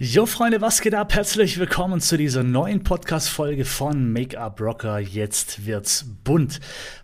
Jo 0.00 0.26
Freunde, 0.26 0.60
was 0.60 0.80
geht 0.80 0.94
ab? 0.94 1.12
Herzlich 1.12 1.58
willkommen 1.58 2.00
zu 2.00 2.16
dieser 2.16 2.44
neuen 2.44 2.84
Podcast-Folge 2.84 3.64
von 3.64 4.12
Make-up 4.12 4.60
Rocker. 4.60 5.00
Jetzt 5.00 5.66
wird's 5.66 6.06
bunt. 6.22 6.60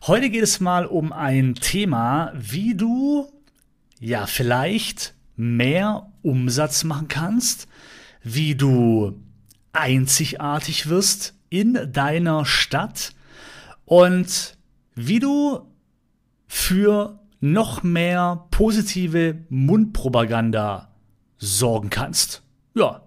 Heute 0.06 0.30
geht 0.30 0.44
es 0.44 0.60
mal 0.60 0.86
um 0.86 1.12
ein 1.12 1.56
Thema, 1.56 2.32
wie 2.36 2.76
du 2.76 3.26
ja 3.98 4.26
vielleicht 4.26 5.12
mehr 5.34 6.12
Umsatz 6.22 6.84
machen 6.84 7.08
kannst, 7.08 7.66
wie 8.22 8.54
du 8.54 9.20
einzigartig 9.72 10.88
wirst 10.88 11.34
in 11.48 11.90
deiner 11.90 12.46
Stadt 12.46 13.12
und 13.86 14.56
wie 14.94 15.18
du 15.18 15.66
für 16.46 17.18
noch 17.40 17.82
mehr 17.82 18.46
positive 18.52 19.44
Mundpropaganda 19.48 20.94
sorgen 21.38 21.90
kannst. 21.90 22.43
Ja, 22.74 23.02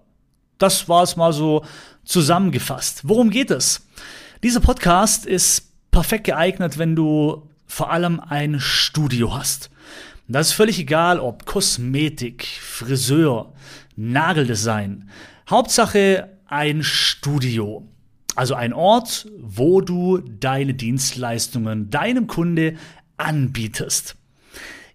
das 0.56 0.88
war 0.88 1.02
es 1.02 1.16
mal 1.16 1.32
so 1.32 1.62
zusammengefasst. 2.04 3.02
Worum 3.06 3.28
geht 3.28 3.50
es? 3.50 3.86
Dieser 4.42 4.60
Podcast 4.60 5.26
ist 5.26 5.72
perfekt 5.90 6.24
geeignet, 6.24 6.78
wenn 6.78 6.96
du 6.96 7.48
vor 7.66 7.90
allem 7.92 8.18
ein 8.18 8.60
Studio 8.60 9.36
hast. 9.36 9.68
Das 10.26 10.48
ist 10.48 10.52
völlig 10.54 10.78
egal, 10.78 11.20
ob 11.20 11.44
Kosmetik, 11.44 12.46
Friseur, 12.46 13.52
Nageldesign. 13.96 15.10
Hauptsache 15.50 16.30
ein 16.46 16.82
Studio. 16.82 17.86
Also 18.36 18.54
ein 18.54 18.72
Ort, 18.72 19.28
wo 19.38 19.82
du 19.82 20.18
deine 20.18 20.72
Dienstleistungen 20.72 21.90
deinem 21.90 22.26
Kunde 22.26 22.76
anbietest. 23.18 24.16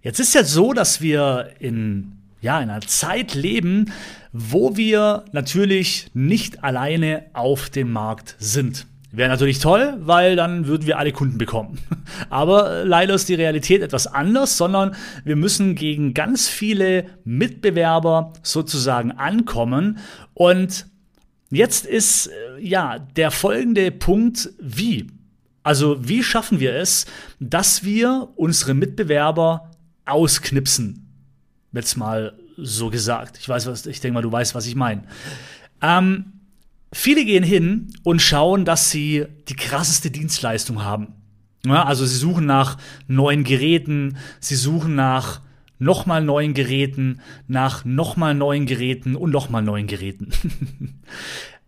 Jetzt 0.02 0.20
ist 0.20 0.34
ja 0.34 0.44
so, 0.44 0.74
dass 0.74 1.00
wir 1.02 1.52
in 1.60 2.23
ja, 2.44 2.60
in 2.62 2.70
einer 2.70 2.82
Zeit 2.82 3.34
leben, 3.34 3.92
wo 4.34 4.76
wir 4.76 5.24
natürlich 5.32 6.08
nicht 6.14 6.64
alleine 6.64 7.26
auf 7.34 7.70
dem 7.70 7.92
Markt 7.92 8.36
sind. 8.38 8.86
Wäre 9.14 9.30
natürlich 9.30 9.60
toll, 9.60 9.96
weil 10.00 10.36
dann 10.36 10.68
würden 10.68 10.86
wir 10.86 10.98
alle 10.98 11.14
Kunden 11.14 11.38
bekommen. 11.38 11.80
Aber 12.30 12.84
leider 12.84 13.14
ist 13.14 13.30
die 13.30 13.36
Realität 13.36 13.82
etwas 13.82 14.08
anders, 14.08 14.58
sondern 14.58 14.96
wir 15.24 15.36
müssen 15.38 15.76
gegen 15.76 16.14
ganz 16.14 16.50
viele 16.50 17.06
Mitbewerber 17.24 18.34
sozusagen 18.42 19.12
ankommen. 19.12 20.00
Und 20.34 20.88
jetzt 21.50 21.86
ist 21.86 22.28
äh, 22.28 22.60
ja 22.60 23.00
der 23.00 23.32
folgende 23.32 23.90
Punkt, 23.92 24.50
wie. 24.60 25.08
Also 25.62 25.98
wie 26.06 26.24
schaffen 26.24 26.60
wir 26.60 26.76
es, 26.76 27.06
dass 27.40 27.86
wir 27.86 28.30
unsere 28.36 28.74
Mitbewerber 28.74 29.72
ausknipsen? 30.06 31.03
Jetzt 31.74 31.98
mal 31.98 32.34
so 32.56 32.90
gesagt. 32.90 33.38
Ich 33.40 33.50
weiß, 33.50 33.66
was, 33.66 33.86
ich 33.86 34.00
denke 34.00 34.14
mal, 34.14 34.22
du 34.22 34.32
weißt, 34.32 34.56
was 34.56 34.68
ich 34.68 34.76
meine. 34.76 35.04
Ähm, 35.82 36.34
viele 36.94 37.26
gehen 37.26 37.44
hin 37.44 37.94
und 38.04 38.22
schauen, 38.22 38.64
dass 38.64 38.92
sie 38.92 39.26
die 39.48 39.56
krasseste 39.56 40.12
Dienstleistung 40.12 40.84
haben. 40.84 41.16
Ja, 41.66 41.84
also 41.84 42.06
sie 42.06 42.18
suchen 42.18 42.46
nach 42.46 42.78
neuen 43.08 43.44
Geräten, 43.44 44.18
sie 44.40 44.56
suchen 44.56 44.96
nach 44.96 45.42
nochmal 45.80 46.24
neuen 46.24 46.54
Geräten, 46.54 47.22
nach 47.48 47.86
nochmal 47.86 48.36
neuen 48.36 48.66
Geräten 48.66 49.16
und 49.16 49.32
nochmal 49.32 49.64
neuen 49.64 49.88
Geräten. 49.88 50.30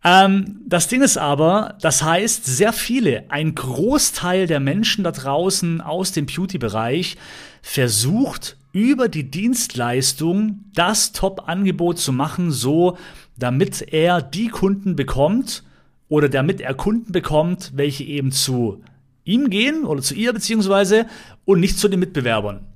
ähm, 0.03 0.61
das 0.67 0.88
Ding 0.88 1.02
ist 1.02 1.17
aber, 1.17 1.78
das 1.81 2.03
heißt, 2.03 2.45
sehr 2.45 2.73
viele, 2.73 3.23
ein 3.30 3.56
Großteil 3.56 4.48
der 4.48 4.59
Menschen 4.59 5.03
da 5.03 5.11
draußen 5.11 5.81
aus 5.81 6.11
dem 6.11 6.26
Beauty-Bereich 6.26 7.17
versucht 7.61 8.58
über 8.76 9.08
die 9.08 9.31
Dienstleistung 9.31 10.66
das 10.73 11.14
Top-Angebot 11.14 11.98
zu 11.98 12.12
machen, 12.12 12.52
so 12.52 12.98
damit 13.38 13.94
er 13.94 14.22
die 14.22 14.50
Kunden 14.50 14.98
bekommt 14.98 15.64
oder 16.09 16.28
damit 16.28 16.59
er 16.59 16.73
Kunden 16.73 17.14
bekommt, 17.14 17.72
welche 17.76 18.04
eben 18.04 18.34
zu 18.34 18.84
ihm 19.23 19.50
gehen 19.50 19.86
oder 19.86 20.02
zu 20.02 20.14
ihr 20.14 20.33
beziehungsweise 20.33 21.05
und 21.45 21.61
nicht 21.61 21.80
zu 21.80 21.88
den 21.88 22.02
Mitbewerbern. 22.02 22.67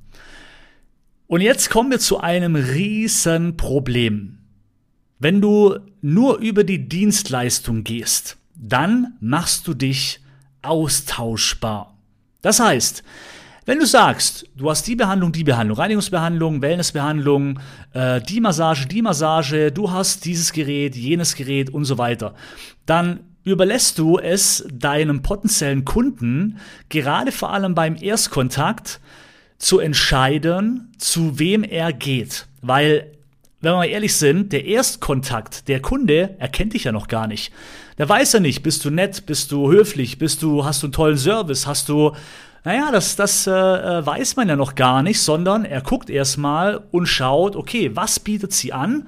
Und 1.27 1.41
jetzt 1.41 1.69
kommen 1.69 1.91
wir 1.91 1.99
zu 1.99 2.21
einem 2.21 2.55
riesen 2.55 3.57
Problem. 3.57 4.37
Wenn 5.19 5.41
du 5.41 5.79
nur 6.01 6.37
über 6.37 6.63
die 6.63 6.87
Dienstleistung 6.87 7.83
gehst, 7.83 8.37
dann 8.55 9.17
machst 9.19 9.67
du 9.67 9.73
dich 9.73 10.21
austauschbar. 10.61 11.93
Das 12.41 12.61
heißt, 12.61 13.03
wenn 13.69 13.77
du 13.77 13.85
sagst, 13.85 14.47
du 14.55 14.67
hast 14.67 14.87
die 14.87 14.95
Behandlung, 14.95 15.31
die 15.31 15.43
Behandlung, 15.43 15.77
Reinigungsbehandlung, 15.77 16.63
Wellnessbehandlung, 16.63 17.59
äh, 17.93 18.19
die 18.19 18.41
Massage, 18.41 18.87
die 18.87 19.03
Massage, 19.03 19.71
du 19.71 19.91
hast 19.91 20.25
dieses 20.25 20.53
Gerät, 20.53 20.95
jenes 20.95 21.35
Gerät 21.35 21.69
und 21.69 21.85
so 21.85 21.99
weiter, 21.99 22.33
dann 22.87 23.19
überlässt 23.43 23.99
du 23.99 24.17
es 24.17 24.67
deinem 24.73 25.21
potenziellen 25.21 25.85
Kunden, 25.85 26.57
gerade 26.89 27.31
vor 27.31 27.53
allem 27.53 27.75
beim 27.75 27.95
Erstkontakt, 27.95 28.99
zu 29.59 29.77
entscheiden, 29.77 30.91
zu 30.97 31.37
wem 31.37 31.63
er 31.63 31.93
geht. 31.93 32.47
Weil, 32.63 33.11
wenn 33.61 33.73
wir 33.73 33.77
mal 33.77 33.85
ehrlich 33.85 34.15
sind, 34.15 34.51
der 34.51 34.65
Erstkontakt, 34.65 35.67
der 35.67 35.79
Kunde, 35.79 36.35
erkennt 36.39 36.73
dich 36.73 36.85
ja 36.85 36.91
noch 36.91 37.07
gar 37.07 37.27
nicht. 37.27 37.53
Der 37.99 38.09
weiß 38.09 38.33
ja 38.33 38.39
nicht, 38.39 38.63
bist 38.63 38.83
du 38.83 38.89
nett, 38.89 39.27
bist 39.27 39.51
du 39.51 39.69
höflich, 39.69 40.17
bist 40.17 40.41
du, 40.41 40.65
hast 40.65 40.81
du 40.81 40.87
einen 40.87 40.93
tollen 40.93 41.17
Service, 41.17 41.67
hast 41.67 41.87
du 41.87 42.13
naja, 42.63 42.91
das, 42.91 43.15
das 43.15 43.47
äh, 43.47 43.51
äh, 43.51 44.05
weiß 44.05 44.35
man 44.35 44.49
ja 44.49 44.55
noch 44.55 44.75
gar 44.75 45.01
nicht, 45.03 45.21
sondern 45.21 45.65
er 45.65 45.81
guckt 45.81 46.09
erstmal 46.09 46.81
und 46.91 47.07
schaut, 47.07 47.55
okay, 47.55 47.91
was 47.95 48.19
bietet 48.19 48.53
sie 48.53 48.73
an? 48.73 49.07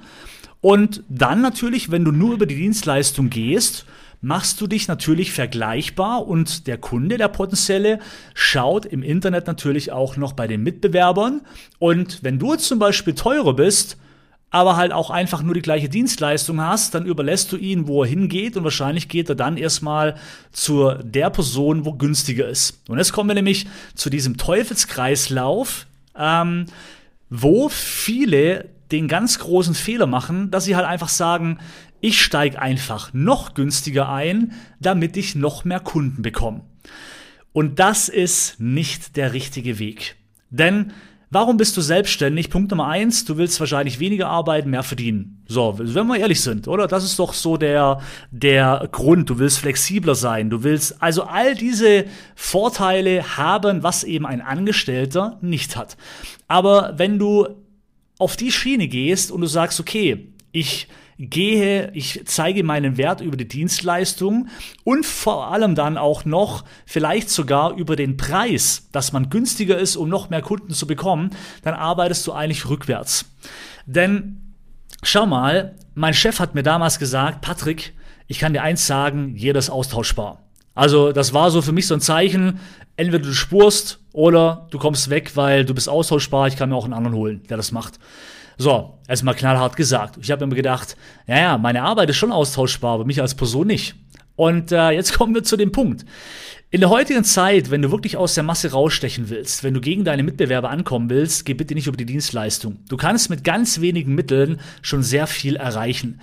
Und 0.60 1.02
dann 1.08 1.40
natürlich, 1.40 1.90
wenn 1.90 2.04
du 2.04 2.12
nur 2.12 2.34
über 2.34 2.46
die 2.46 2.56
Dienstleistung 2.56 3.30
gehst, 3.30 3.84
machst 4.20 4.60
du 4.60 4.68
dich 4.68 4.86
natürlich 4.86 5.32
vergleichbar 5.32 6.26
und 6.26 6.68
der 6.68 6.78
Kunde, 6.78 7.18
der 7.18 7.28
potenzielle, 7.28 7.98
schaut 8.34 8.86
im 8.86 9.02
Internet 9.02 9.48
natürlich 9.48 9.90
auch 9.90 10.16
noch 10.16 10.32
bei 10.32 10.46
den 10.46 10.62
Mitbewerbern. 10.62 11.42
Und 11.78 12.22
wenn 12.22 12.38
du 12.38 12.54
zum 12.54 12.78
Beispiel 12.78 13.14
teurer 13.14 13.54
bist, 13.54 13.98
aber 14.52 14.76
halt 14.76 14.92
auch 14.92 15.08
einfach 15.10 15.42
nur 15.42 15.54
die 15.54 15.62
gleiche 15.62 15.88
Dienstleistung 15.88 16.60
hast, 16.60 16.94
dann 16.94 17.06
überlässt 17.06 17.50
du 17.52 17.56
ihn, 17.56 17.88
wo 17.88 18.04
er 18.04 18.08
hingeht 18.08 18.54
und 18.56 18.64
wahrscheinlich 18.64 19.08
geht 19.08 19.30
er 19.30 19.34
dann 19.34 19.56
erstmal 19.56 20.14
zu 20.52 20.92
der 21.02 21.30
Person, 21.30 21.86
wo 21.86 21.94
günstiger 21.94 22.46
ist. 22.46 22.82
Und 22.86 22.98
jetzt 22.98 23.14
kommen 23.14 23.30
wir 23.30 23.34
nämlich 23.34 23.66
zu 23.94 24.10
diesem 24.10 24.36
Teufelskreislauf, 24.36 25.86
ähm, 26.16 26.66
wo 27.30 27.70
viele 27.70 28.68
den 28.92 29.08
ganz 29.08 29.38
großen 29.38 29.74
Fehler 29.74 30.06
machen, 30.06 30.50
dass 30.50 30.66
sie 30.66 30.76
halt 30.76 30.86
einfach 30.86 31.08
sagen, 31.08 31.58
ich 32.02 32.20
steige 32.20 32.60
einfach 32.60 33.14
noch 33.14 33.54
günstiger 33.54 34.10
ein, 34.10 34.52
damit 34.80 35.16
ich 35.16 35.34
noch 35.34 35.64
mehr 35.64 35.80
Kunden 35.80 36.20
bekomme. 36.20 36.60
Und 37.54 37.78
das 37.78 38.10
ist 38.10 38.60
nicht 38.60 39.16
der 39.16 39.32
richtige 39.32 39.78
Weg. 39.78 40.16
Denn 40.50 40.92
Warum 41.34 41.56
bist 41.56 41.78
du 41.78 41.80
selbstständig? 41.80 42.50
Punkt 42.50 42.70
Nummer 42.70 42.88
eins, 42.88 43.24
du 43.24 43.38
willst 43.38 43.58
wahrscheinlich 43.58 43.98
weniger 43.98 44.28
arbeiten, 44.28 44.68
mehr 44.68 44.82
verdienen. 44.82 45.42
So, 45.48 45.78
wenn 45.78 46.06
wir 46.06 46.18
ehrlich 46.18 46.42
sind, 46.42 46.68
oder? 46.68 46.86
Das 46.86 47.04
ist 47.04 47.18
doch 47.18 47.32
so 47.32 47.56
der, 47.56 48.02
der 48.30 48.86
Grund. 48.92 49.30
Du 49.30 49.38
willst 49.38 49.60
flexibler 49.60 50.14
sein. 50.14 50.50
Du 50.50 50.62
willst 50.62 51.02
also 51.02 51.22
all 51.22 51.54
diese 51.54 52.04
Vorteile 52.34 53.38
haben, 53.38 53.82
was 53.82 54.04
eben 54.04 54.26
ein 54.26 54.42
Angestellter 54.42 55.38
nicht 55.40 55.74
hat. 55.74 55.96
Aber 56.48 56.92
wenn 56.98 57.18
du 57.18 57.48
auf 58.18 58.36
die 58.36 58.52
Schiene 58.52 58.86
gehst 58.86 59.32
und 59.32 59.40
du 59.40 59.46
sagst, 59.46 59.80
okay, 59.80 60.34
ich 60.52 60.86
gehe, 61.30 61.92
ich 61.92 62.22
zeige 62.24 62.64
meinen 62.64 62.96
Wert 62.96 63.20
über 63.20 63.36
die 63.36 63.46
Dienstleistung 63.46 64.48
und 64.82 65.06
vor 65.06 65.52
allem 65.52 65.76
dann 65.76 65.96
auch 65.96 66.24
noch 66.24 66.64
vielleicht 66.84 67.30
sogar 67.30 67.76
über 67.76 67.94
den 67.94 68.16
Preis, 68.16 68.88
dass 68.90 69.12
man 69.12 69.30
günstiger 69.30 69.78
ist, 69.78 69.96
um 69.96 70.08
noch 70.08 70.30
mehr 70.30 70.42
Kunden 70.42 70.72
zu 70.72 70.86
bekommen, 70.86 71.30
dann 71.62 71.74
arbeitest 71.74 72.26
du 72.26 72.32
eigentlich 72.32 72.68
rückwärts. 72.68 73.26
Denn 73.86 74.54
schau 75.02 75.26
mal, 75.26 75.76
mein 75.94 76.14
Chef 76.14 76.40
hat 76.40 76.54
mir 76.56 76.64
damals 76.64 76.98
gesagt, 76.98 77.40
Patrick, 77.40 77.94
ich 78.26 78.40
kann 78.40 78.52
dir 78.52 78.62
eins 78.62 78.86
sagen, 78.86 79.34
jeder 79.36 79.60
ist 79.60 79.70
austauschbar. 79.70 80.42
Also 80.74 81.12
das 81.12 81.32
war 81.32 81.50
so 81.50 81.62
für 81.62 81.72
mich 81.72 81.86
so 81.86 81.94
ein 81.94 82.00
Zeichen, 82.00 82.58
entweder 82.96 83.24
du 83.24 83.32
spurst 83.32 84.00
oder 84.12 84.66
du 84.70 84.78
kommst 84.78 85.08
weg, 85.08 85.32
weil 85.36 85.64
du 85.64 85.74
bist 85.74 85.88
austauschbar, 85.88 86.48
ich 86.48 86.56
kann 86.56 86.70
mir 86.70 86.76
auch 86.76 86.84
einen 86.84 86.94
anderen 86.94 87.16
holen, 87.16 87.42
der 87.48 87.58
das 87.58 87.70
macht. 87.70 88.00
So, 88.62 89.00
erstmal 89.08 89.34
knallhart 89.34 89.74
gesagt. 89.74 90.18
Ich 90.20 90.30
habe 90.30 90.46
mir 90.46 90.54
gedacht, 90.54 90.96
ja, 91.26 91.36
ja, 91.36 91.58
meine 91.58 91.82
Arbeit 91.82 92.10
ist 92.10 92.16
schon 92.16 92.30
austauschbar, 92.30 92.94
aber 92.94 93.04
mich 93.04 93.20
als 93.20 93.34
Person 93.34 93.66
nicht. 93.66 93.96
Und 94.36 94.70
äh, 94.70 94.90
jetzt 94.90 95.14
kommen 95.18 95.34
wir 95.34 95.42
zu 95.42 95.56
dem 95.56 95.72
Punkt. 95.72 96.04
In 96.74 96.80
der 96.80 96.88
heutigen 96.88 97.22
Zeit, 97.22 97.70
wenn 97.70 97.82
du 97.82 97.90
wirklich 97.90 98.16
aus 98.16 98.34
der 98.34 98.44
Masse 98.44 98.70
rausstechen 98.70 99.28
willst, 99.28 99.62
wenn 99.62 99.74
du 99.74 99.80
gegen 99.82 100.04
deine 100.04 100.22
Mitbewerber 100.22 100.70
ankommen 100.70 101.10
willst, 101.10 101.44
geh 101.44 101.52
bitte 101.52 101.74
nicht 101.74 101.86
über 101.86 101.98
die 101.98 102.06
Dienstleistung. 102.06 102.78
Du 102.88 102.96
kannst 102.96 103.28
mit 103.28 103.44
ganz 103.44 103.82
wenigen 103.82 104.14
Mitteln 104.14 104.58
schon 104.80 105.02
sehr 105.02 105.26
viel 105.26 105.56
erreichen. 105.56 106.18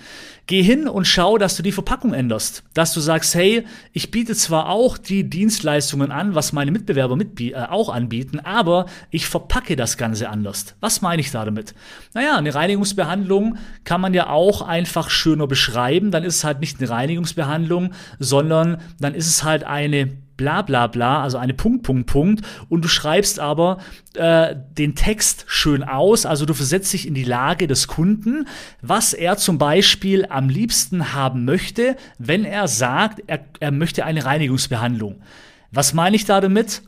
Geh 0.46 0.60
hin 0.60 0.88
und 0.88 1.06
schau, 1.06 1.38
dass 1.38 1.56
du 1.56 1.62
die 1.62 1.70
Verpackung 1.70 2.12
änderst. 2.12 2.64
Dass 2.74 2.92
du 2.92 2.98
sagst, 2.98 3.36
hey, 3.36 3.64
ich 3.92 4.10
biete 4.10 4.34
zwar 4.34 4.68
auch 4.68 4.98
die 4.98 5.30
Dienstleistungen 5.30 6.10
an, 6.10 6.34
was 6.34 6.52
meine 6.52 6.72
Mitbewerber 6.72 7.16
äh, 7.38 7.54
auch 7.54 7.88
anbieten, 7.88 8.40
aber 8.40 8.86
ich 9.12 9.28
verpacke 9.28 9.76
das 9.76 9.98
Ganze 9.98 10.30
anders. 10.30 10.74
Was 10.80 11.00
meine 11.00 11.20
ich 11.20 11.30
da 11.30 11.44
damit? 11.44 11.76
Naja, 12.12 12.36
eine 12.36 12.52
Reinigungsbehandlung 12.52 13.56
kann 13.84 14.00
man 14.00 14.14
ja 14.14 14.28
auch 14.28 14.62
einfach 14.62 15.10
schöner 15.10 15.46
beschreiben. 15.46 16.10
Dann 16.10 16.24
ist 16.24 16.38
es 16.38 16.44
halt 16.44 16.58
nicht 16.58 16.80
eine 16.80 16.90
Reinigungsbehandlung, 16.90 17.92
sondern 18.18 18.78
dann 18.98 19.14
ist 19.14 19.28
es 19.28 19.44
halt 19.44 19.62
eine 19.62 20.10
bla 20.40 20.62
bla 20.62 20.86
bla, 20.86 21.22
also 21.22 21.36
eine 21.36 21.52
Punkt, 21.52 21.82
Punkt, 21.82 22.06
Punkt, 22.06 22.46
und 22.70 22.82
du 22.82 22.88
schreibst 22.88 23.38
aber 23.38 23.76
äh, 24.14 24.56
den 24.56 24.94
Text 24.94 25.44
schön 25.48 25.82
aus, 25.82 26.24
also 26.24 26.46
du 26.46 26.54
versetzt 26.54 26.94
dich 26.94 27.06
in 27.06 27.12
die 27.12 27.24
Lage 27.24 27.66
des 27.66 27.88
Kunden, 27.88 28.48
was 28.80 29.12
er 29.12 29.36
zum 29.36 29.58
Beispiel 29.58 30.24
am 30.30 30.48
liebsten 30.48 31.12
haben 31.12 31.44
möchte, 31.44 31.94
wenn 32.18 32.46
er 32.46 32.68
sagt, 32.68 33.22
er, 33.26 33.40
er 33.60 33.70
möchte 33.70 34.06
eine 34.06 34.24
Reinigungsbehandlung. 34.24 35.20
Was 35.72 35.92
meine 35.92 36.16
ich 36.16 36.24
da 36.24 36.40
damit? 36.40 36.80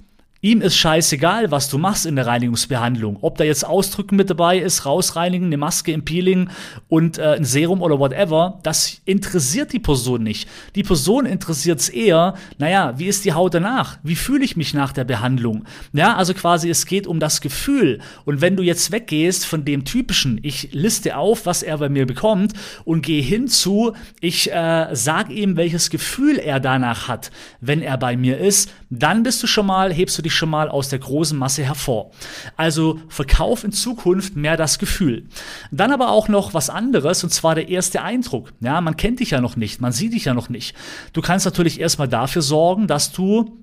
Ihm 0.44 0.60
ist 0.60 0.76
scheißegal, 0.76 1.52
was 1.52 1.68
du 1.68 1.78
machst 1.78 2.04
in 2.04 2.16
der 2.16 2.26
Reinigungsbehandlung. 2.26 3.18
Ob 3.20 3.38
da 3.38 3.44
jetzt 3.44 3.64
Ausdrücken 3.64 4.16
mit 4.16 4.28
dabei 4.28 4.58
ist, 4.58 4.84
rausreinigen, 4.84 5.46
eine 5.46 5.56
Maske 5.56 5.92
im 5.92 6.04
Peeling 6.04 6.50
und 6.88 7.18
äh, 7.18 7.36
ein 7.36 7.44
Serum 7.44 7.80
oder 7.80 8.00
whatever, 8.00 8.58
das 8.64 9.00
interessiert 9.04 9.72
die 9.72 9.78
Person 9.78 10.24
nicht. 10.24 10.48
Die 10.74 10.82
Person 10.82 11.26
interessiert 11.26 11.78
es 11.78 11.88
eher, 11.88 12.34
naja, 12.58 12.94
wie 12.98 13.06
ist 13.06 13.24
die 13.24 13.34
Haut 13.34 13.54
danach? 13.54 13.98
Wie 14.02 14.16
fühle 14.16 14.44
ich 14.44 14.56
mich 14.56 14.74
nach 14.74 14.92
der 14.92 15.04
Behandlung? 15.04 15.62
Ja, 15.92 16.16
also 16.16 16.34
quasi 16.34 16.68
es 16.68 16.86
geht 16.86 17.06
um 17.06 17.20
das 17.20 17.40
Gefühl. 17.40 18.00
Und 18.24 18.40
wenn 18.40 18.56
du 18.56 18.64
jetzt 18.64 18.90
weggehst 18.90 19.46
von 19.46 19.64
dem 19.64 19.84
typischen, 19.84 20.40
ich 20.42 20.70
liste 20.72 21.18
auf, 21.18 21.46
was 21.46 21.62
er 21.62 21.78
bei 21.78 21.88
mir 21.88 22.04
bekommt 22.04 22.54
und 22.84 23.02
gehe 23.02 23.22
hinzu, 23.22 23.92
ich 24.20 24.50
äh, 24.50 24.88
sag 24.90 25.30
ihm, 25.30 25.56
welches 25.56 25.88
Gefühl 25.88 26.38
er 26.38 26.58
danach 26.58 27.06
hat, 27.06 27.30
wenn 27.60 27.80
er 27.80 27.96
bei 27.96 28.16
mir 28.16 28.38
ist, 28.38 28.72
dann 28.90 29.22
bist 29.22 29.40
du 29.40 29.46
schon 29.46 29.66
mal, 29.66 29.92
hebst 29.92 30.18
du 30.18 30.22
dich 30.22 30.31
schon 30.32 30.50
mal 30.50 30.68
aus 30.68 30.88
der 30.88 30.98
großen 30.98 31.38
Masse 31.38 31.64
hervor. 31.64 32.10
Also 32.56 33.00
verkauf 33.08 33.64
in 33.64 33.72
Zukunft 33.72 34.36
mehr 34.36 34.56
das 34.56 34.78
Gefühl. 34.78 35.28
Dann 35.70 35.92
aber 35.92 36.10
auch 36.10 36.28
noch 36.28 36.54
was 36.54 36.70
anderes, 36.70 37.22
und 37.24 37.30
zwar 37.30 37.54
der 37.54 37.68
erste 37.68 38.02
Eindruck. 38.02 38.52
Ja, 38.60 38.80
man 38.80 38.96
kennt 38.96 39.20
dich 39.20 39.30
ja 39.30 39.40
noch 39.40 39.56
nicht, 39.56 39.80
man 39.80 39.92
sieht 39.92 40.12
dich 40.12 40.24
ja 40.24 40.34
noch 40.34 40.48
nicht. 40.48 40.74
Du 41.12 41.22
kannst 41.22 41.44
natürlich 41.44 41.80
erstmal 41.80 42.08
dafür 42.08 42.42
sorgen, 42.42 42.86
dass 42.86 43.12
du 43.12 43.58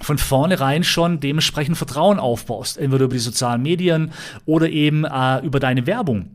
von 0.00 0.18
vornherein 0.18 0.84
schon 0.84 1.20
dementsprechend 1.20 1.76
Vertrauen 1.76 2.18
aufbaust, 2.18 2.76
entweder 2.76 3.06
über 3.06 3.14
die 3.14 3.20
sozialen 3.20 3.62
Medien 3.62 4.12
oder 4.44 4.68
eben 4.68 5.04
äh, 5.04 5.38
über 5.40 5.58
deine 5.58 5.86
Werbung. 5.86 6.30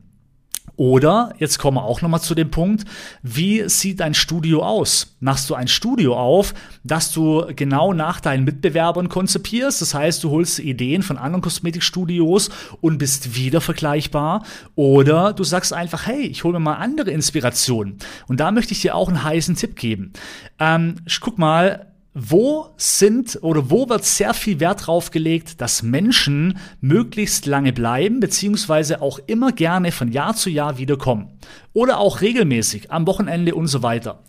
Oder, 0.75 1.33
jetzt 1.37 1.59
kommen 1.59 1.77
wir 1.77 1.83
auch 1.83 2.01
nochmal 2.01 2.21
zu 2.21 2.35
dem 2.35 2.49
Punkt, 2.49 2.85
wie 3.21 3.67
sieht 3.69 3.99
dein 3.99 4.13
Studio 4.13 4.63
aus? 4.63 5.15
Machst 5.19 5.49
du 5.49 5.55
ein 5.55 5.67
Studio 5.67 6.17
auf, 6.17 6.53
das 6.83 7.11
du 7.11 7.45
genau 7.55 7.93
nach 7.93 8.19
deinen 8.19 8.43
Mitbewerbern 8.43 9.09
konzipierst? 9.09 9.81
Das 9.81 9.93
heißt, 9.93 10.23
du 10.23 10.29
holst 10.31 10.59
Ideen 10.59 11.03
von 11.03 11.17
anderen 11.17 11.41
Kosmetikstudios 11.41 12.49
und 12.81 12.97
bist 12.97 13.35
wieder 13.35 13.61
vergleichbar. 13.61 14.43
Oder 14.75 15.33
du 15.33 15.43
sagst 15.43 15.73
einfach, 15.73 16.07
hey, 16.07 16.21
ich 16.21 16.43
hole 16.43 16.53
mir 16.53 16.59
mal 16.59 16.75
andere 16.75 17.11
Inspirationen. 17.11 17.97
Und 18.27 18.39
da 18.39 18.51
möchte 18.51 18.73
ich 18.73 18.81
dir 18.81 18.95
auch 18.95 19.07
einen 19.07 19.23
heißen 19.23 19.55
Tipp 19.55 19.75
geben. 19.75 20.13
Ähm, 20.59 20.95
guck 21.21 21.37
mal, 21.37 21.90
wo 22.13 22.73
sind 22.77 23.39
oder 23.41 23.69
wo 23.69 23.87
wird 23.87 24.03
sehr 24.03 24.33
viel 24.33 24.59
Wert 24.59 24.87
drauf 24.87 25.11
gelegt, 25.11 25.61
dass 25.61 25.81
Menschen 25.81 26.57
möglichst 26.81 27.45
lange 27.45 27.71
bleiben, 27.71 28.19
beziehungsweise 28.19 29.01
auch 29.01 29.19
immer 29.27 29.51
gerne 29.53 29.91
von 29.91 30.11
Jahr 30.11 30.35
zu 30.35 30.49
Jahr 30.49 30.77
wiederkommen. 30.77 31.29
Oder 31.73 31.99
auch 31.99 32.21
regelmäßig, 32.21 32.91
am 32.91 33.07
Wochenende 33.07 33.55
und 33.55 33.67
so 33.67 33.81
weiter. 33.81 34.23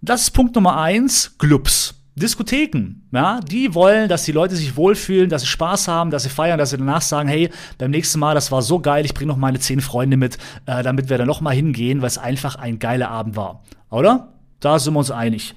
Das 0.00 0.22
ist 0.22 0.30
Punkt 0.30 0.54
Nummer 0.54 0.80
eins, 0.80 1.36
Clubs. 1.38 1.94
Diskotheken, 2.16 3.02
ja, 3.12 3.40
die 3.40 3.74
wollen, 3.74 4.08
dass 4.08 4.24
die 4.24 4.32
Leute 4.32 4.56
sich 4.56 4.76
wohlfühlen, 4.76 5.30
dass 5.30 5.42
sie 5.42 5.48
Spaß 5.48 5.88
haben, 5.88 6.10
dass 6.10 6.24
sie 6.24 6.28
feiern, 6.28 6.58
dass 6.58 6.70
sie 6.70 6.76
danach 6.76 7.02
sagen, 7.02 7.28
hey, 7.28 7.50
beim 7.78 7.90
nächsten 7.90 8.18
Mal, 8.18 8.34
das 8.34 8.50
war 8.50 8.62
so 8.62 8.80
geil, 8.80 9.04
ich 9.04 9.14
bringe 9.14 9.28
noch 9.28 9.38
meine 9.38 9.58
zehn 9.58 9.80
Freunde 9.80 10.16
mit, 10.16 10.36
äh, 10.66 10.82
damit 10.82 11.08
wir 11.08 11.18
da 11.18 11.24
noch 11.24 11.40
mal 11.40 11.54
hingehen, 11.54 12.02
weil 12.02 12.08
es 12.08 12.18
einfach 12.18 12.56
ein 12.56 12.78
geiler 12.78 13.10
Abend 13.10 13.36
war. 13.36 13.62
Oder? 13.90 14.34
Da 14.58 14.78
sind 14.78 14.94
wir 14.94 14.98
uns 14.98 15.10
einig. 15.10 15.54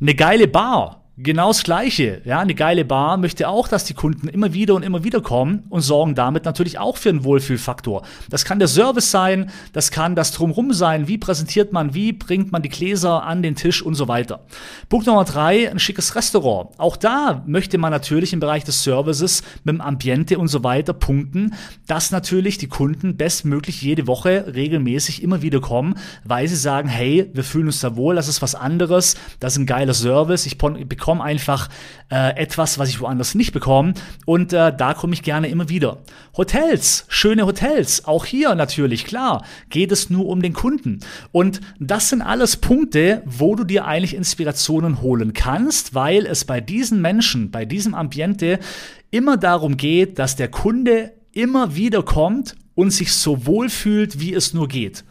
Eine 0.00 0.14
geile 0.14 0.48
Bar 0.48 0.99
Genau 1.22 1.48
das 1.48 1.64
Gleiche. 1.64 2.22
Ja, 2.24 2.40
eine 2.40 2.54
geile 2.54 2.82
Bar 2.82 3.18
möchte 3.18 3.46
auch, 3.46 3.68
dass 3.68 3.84
die 3.84 3.92
Kunden 3.92 4.26
immer 4.26 4.54
wieder 4.54 4.74
und 4.74 4.82
immer 4.82 5.04
wieder 5.04 5.20
kommen 5.20 5.64
und 5.68 5.82
sorgen 5.82 6.14
damit 6.14 6.46
natürlich 6.46 6.78
auch 6.78 6.96
für 6.96 7.10
einen 7.10 7.24
Wohlfühlfaktor. 7.24 8.06
Das 8.30 8.46
kann 8.46 8.58
der 8.58 8.68
Service 8.68 9.10
sein, 9.10 9.50
das 9.74 9.90
kann 9.90 10.16
das 10.16 10.32
Drumrum 10.32 10.72
sein. 10.72 11.08
Wie 11.08 11.18
präsentiert 11.18 11.74
man, 11.74 11.92
wie 11.92 12.14
bringt 12.14 12.52
man 12.52 12.62
die 12.62 12.70
Gläser 12.70 13.24
an 13.24 13.42
den 13.42 13.54
Tisch 13.54 13.82
und 13.82 13.96
so 13.96 14.08
weiter. 14.08 14.46
Punkt 14.88 15.06
Nummer 15.06 15.24
drei, 15.24 15.70
ein 15.70 15.78
schickes 15.78 16.14
Restaurant. 16.14 16.70
Auch 16.78 16.96
da 16.96 17.44
möchte 17.46 17.76
man 17.76 17.90
natürlich 17.90 18.32
im 18.32 18.40
Bereich 18.40 18.64
des 18.64 18.82
Services 18.82 19.42
mit 19.62 19.74
dem 19.74 19.82
Ambiente 19.82 20.38
und 20.38 20.48
so 20.48 20.64
weiter 20.64 20.94
punkten, 20.94 21.52
dass 21.86 22.12
natürlich 22.12 22.56
die 22.56 22.68
Kunden 22.68 23.18
bestmöglich 23.18 23.82
jede 23.82 24.06
Woche 24.06 24.54
regelmäßig 24.54 25.22
immer 25.22 25.42
wieder 25.42 25.60
kommen, 25.60 25.96
weil 26.24 26.48
sie 26.48 26.56
sagen, 26.56 26.88
hey, 26.88 27.28
wir 27.34 27.44
fühlen 27.44 27.66
uns 27.66 27.80
da 27.80 27.94
wohl, 27.96 28.14
das 28.14 28.28
ist 28.28 28.40
was 28.40 28.54
anderes, 28.54 29.16
das 29.38 29.52
ist 29.52 29.58
ein 29.58 29.66
geiler 29.66 29.92
Service, 29.92 30.46
ich 30.46 30.56
bekomme 30.56 31.09
bekomme 31.10 31.24
einfach 31.24 31.68
äh, 32.12 32.36
etwas, 32.36 32.78
was 32.78 32.88
ich 32.88 33.00
woanders 33.00 33.34
nicht 33.34 33.52
bekomme. 33.52 33.94
Und 34.26 34.52
äh, 34.52 34.72
da 34.72 34.94
komme 34.94 35.12
ich 35.12 35.24
gerne 35.24 35.48
immer 35.48 35.68
wieder. 35.68 35.98
Hotels, 36.36 37.04
schöne 37.08 37.46
Hotels. 37.46 38.04
Auch 38.04 38.24
hier 38.24 38.54
natürlich, 38.54 39.04
klar, 39.04 39.44
geht 39.70 39.90
es 39.90 40.08
nur 40.08 40.26
um 40.26 40.40
den 40.40 40.52
Kunden. 40.52 41.00
Und 41.32 41.60
das 41.80 42.10
sind 42.10 42.22
alles 42.22 42.58
Punkte, 42.58 43.22
wo 43.26 43.56
du 43.56 43.64
dir 43.64 43.86
eigentlich 43.86 44.14
Inspirationen 44.14 45.02
holen 45.02 45.32
kannst, 45.32 45.96
weil 45.96 46.26
es 46.26 46.44
bei 46.44 46.60
diesen 46.60 47.00
Menschen, 47.00 47.50
bei 47.50 47.64
diesem 47.64 47.96
Ambiente 47.96 48.60
immer 49.10 49.36
darum 49.36 49.76
geht, 49.76 50.20
dass 50.20 50.36
der 50.36 50.48
Kunde 50.48 51.12
immer 51.32 51.74
wieder 51.74 52.04
kommt 52.04 52.54
und 52.76 52.92
sich 52.92 53.12
so 53.14 53.46
wohl 53.46 53.68
fühlt, 53.68 54.20
wie 54.20 54.32
es 54.32 54.54
nur 54.54 54.68
geht. 54.68 55.02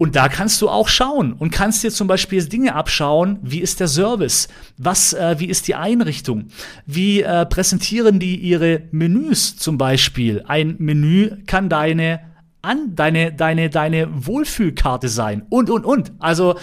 Und 0.00 0.16
da 0.16 0.30
kannst 0.30 0.62
du 0.62 0.70
auch 0.70 0.88
schauen 0.88 1.34
und 1.34 1.50
kannst 1.50 1.84
dir 1.84 1.90
zum 1.90 2.08
Beispiel 2.08 2.42
Dinge 2.42 2.74
abschauen, 2.74 3.38
wie 3.42 3.60
ist 3.60 3.80
der 3.80 3.86
Service, 3.86 4.48
was, 4.78 5.12
äh, 5.12 5.36
wie 5.38 5.44
ist 5.44 5.68
die 5.68 5.74
Einrichtung, 5.74 6.46
wie 6.86 7.20
äh, 7.20 7.44
präsentieren 7.44 8.18
die 8.18 8.36
ihre 8.36 8.84
Menüs 8.92 9.58
zum 9.58 9.76
Beispiel. 9.76 10.42
Ein 10.48 10.76
Menü 10.78 11.44
kann 11.44 11.68
deine 11.68 12.29
an 12.62 12.94
deine, 12.94 13.32
deine, 13.32 13.70
deine 13.70 14.26
Wohlfühlkarte 14.26 15.08
sein. 15.08 15.46
Und, 15.48 15.70
und, 15.70 15.84
und. 15.84 16.12
Also 16.18 16.56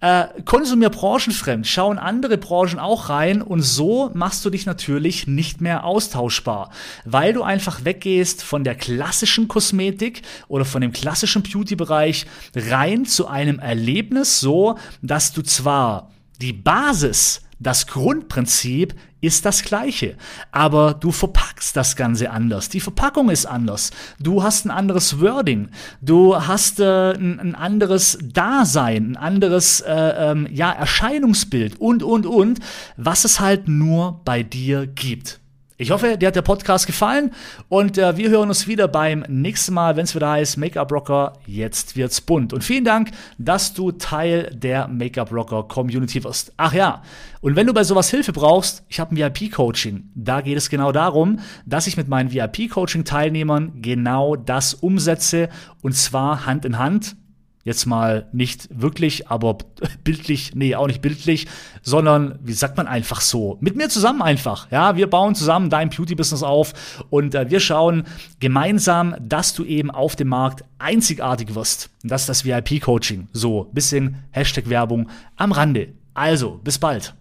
äh, 0.00 0.24
konsumier 0.44 0.88
branchenfremd, 0.88 1.66
schau 1.66 1.92
in 1.92 1.98
andere 1.98 2.38
Branchen 2.38 2.78
auch 2.78 3.08
rein. 3.08 3.42
Und 3.42 3.62
so 3.62 4.10
machst 4.14 4.44
du 4.44 4.50
dich 4.50 4.66
natürlich 4.66 5.26
nicht 5.26 5.60
mehr 5.60 5.84
austauschbar, 5.84 6.70
weil 7.04 7.32
du 7.32 7.42
einfach 7.42 7.84
weggehst 7.84 8.42
von 8.42 8.64
der 8.64 8.74
klassischen 8.74 9.48
Kosmetik 9.48 10.22
oder 10.48 10.64
von 10.64 10.80
dem 10.80 10.92
klassischen 10.92 11.42
Beauty-Bereich 11.42 12.26
rein 12.54 13.04
zu 13.04 13.28
einem 13.28 13.58
Erlebnis 13.58 14.40
so, 14.40 14.78
dass 15.02 15.32
du 15.32 15.42
zwar 15.42 16.10
die 16.40 16.52
Basis 16.52 17.42
das 17.58 17.86
Grundprinzip 17.86 18.94
ist 19.22 19.46
das 19.46 19.62
gleiche, 19.62 20.16
aber 20.50 20.94
du 20.94 21.12
verpackst 21.12 21.76
das 21.76 21.96
Ganze 21.96 22.30
anders. 22.30 22.68
Die 22.68 22.80
Verpackung 22.80 23.30
ist 23.30 23.46
anders. 23.46 23.92
Du 24.18 24.42
hast 24.42 24.66
ein 24.66 24.70
anderes 24.70 25.20
Wording. 25.20 25.68
Du 26.00 26.36
hast 26.36 26.80
äh, 26.80 27.12
ein, 27.12 27.40
ein, 27.40 27.54
anderes 27.54 28.18
Dasein, 28.20 29.12
ein 29.12 29.16
anderes 29.16 29.80
äh, 29.80 29.92
ähm, 29.92 30.48
ja, 30.50 30.72
Erscheinungsbild 30.72 31.80
und, 31.80 32.02
und, 32.02 32.26
und, 32.26 32.58
was 32.96 33.24
es 33.24 33.38
halt 33.38 33.68
nur 33.68 34.20
bei 34.24 34.42
dir 34.42 34.86
gibt. 34.88 35.41
Ich 35.82 35.90
hoffe, 35.90 36.16
dir 36.16 36.28
hat 36.28 36.36
der 36.36 36.42
Podcast 36.42 36.86
gefallen 36.86 37.32
und 37.68 37.98
äh, 37.98 38.16
wir 38.16 38.30
hören 38.30 38.50
uns 38.50 38.68
wieder 38.68 38.86
beim 38.86 39.24
nächsten 39.26 39.74
Mal, 39.74 39.96
wenn 39.96 40.04
es 40.04 40.14
wieder 40.14 40.30
heißt 40.30 40.56
Make-up 40.56 40.92
Rocker, 40.92 41.32
jetzt 41.44 41.96
wird's 41.96 42.20
bunt. 42.20 42.52
Und 42.52 42.62
vielen 42.62 42.84
Dank, 42.84 43.10
dass 43.36 43.74
du 43.74 43.90
Teil 43.90 44.48
der 44.54 44.86
Make-up 44.86 45.32
Rocker 45.32 45.64
Community 45.64 46.22
wirst. 46.22 46.52
Ach 46.56 46.72
ja, 46.72 47.02
und 47.40 47.56
wenn 47.56 47.66
du 47.66 47.74
bei 47.74 47.82
sowas 47.82 48.10
Hilfe 48.10 48.32
brauchst, 48.32 48.84
ich 48.88 49.00
habe 49.00 49.12
ein 49.12 49.16
VIP-Coaching. 49.16 50.10
Da 50.14 50.40
geht 50.40 50.56
es 50.56 50.70
genau 50.70 50.92
darum, 50.92 51.40
dass 51.66 51.88
ich 51.88 51.96
mit 51.96 52.06
meinen 52.06 52.30
VIP-Coaching-Teilnehmern 52.30 53.82
genau 53.82 54.36
das 54.36 54.74
umsetze 54.74 55.48
und 55.82 55.96
zwar 55.96 56.46
Hand 56.46 56.64
in 56.64 56.78
Hand 56.78 57.16
jetzt 57.64 57.86
mal 57.86 58.28
nicht 58.32 58.68
wirklich, 58.70 59.28
aber 59.28 59.58
bildlich, 60.04 60.54
nee, 60.54 60.74
auch 60.74 60.86
nicht 60.86 61.02
bildlich, 61.02 61.46
sondern 61.82 62.38
wie 62.42 62.52
sagt 62.52 62.76
man 62.76 62.86
einfach 62.86 63.20
so, 63.20 63.56
mit 63.60 63.76
mir 63.76 63.88
zusammen 63.88 64.22
einfach. 64.22 64.70
Ja, 64.70 64.96
wir 64.96 65.08
bauen 65.08 65.34
zusammen 65.34 65.70
dein 65.70 65.90
Beauty-Business 65.90 66.42
auf 66.42 67.04
und 67.10 67.34
äh, 67.34 67.50
wir 67.50 67.60
schauen 67.60 68.04
gemeinsam, 68.40 69.14
dass 69.20 69.54
du 69.54 69.64
eben 69.64 69.90
auf 69.90 70.16
dem 70.16 70.28
Markt 70.28 70.64
einzigartig 70.78 71.54
wirst. 71.54 71.90
Und 72.02 72.10
das 72.10 72.22
ist 72.22 72.28
das 72.28 72.44
VIP-Coaching. 72.44 73.28
So, 73.32 73.70
bisschen 73.72 74.24
Hashtag 74.30 74.68
Werbung 74.68 75.08
am 75.36 75.52
Rande. 75.52 75.88
Also, 76.14 76.60
bis 76.62 76.78
bald. 76.78 77.14